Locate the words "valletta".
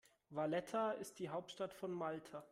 0.31-0.93